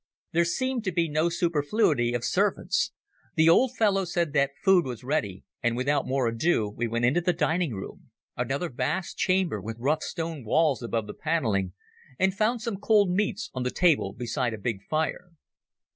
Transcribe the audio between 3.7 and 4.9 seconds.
fellow said that food